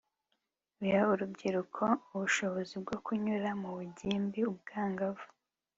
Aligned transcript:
biha 0.81 1.01
urubyiruko 1.13 1.83
ubushobozi 2.13 2.75
bwo 2.83 2.97
kunyura 3.05 3.49
mu 3.61 3.69
bugimbi 3.77 4.39
ubwangavu 4.51 5.27